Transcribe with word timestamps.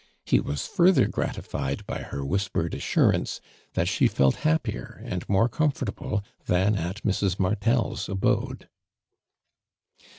He 0.25 0.39
was 0.39 0.65
further 0.65 1.05
gratified 1.07 1.85
by 1.85 1.99
her 1.99 2.25
whispered 2.25 2.73
assurance 2.73 3.39
that 3.73 3.87
she 3.87 4.07
felt 4.07 4.37
happier 4.37 4.99
and 5.05 5.29
more 5.29 5.47
comfortable 5.47 6.23
than 6.47 6.75
at 6.75 7.03
Mrs. 7.03 7.37
Martel' 7.37 7.93
s 7.93 8.09
abode. 8.09 8.67